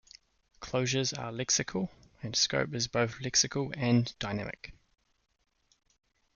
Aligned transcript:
Closures 0.61 1.13
are 1.15 1.31
lexical, 1.31 1.89
and 2.23 2.35
scope 2.35 2.73
is 2.73 2.87
both 2.87 3.19
lexical 3.19 3.71
and 3.77 4.11
dynamic. 4.17 4.73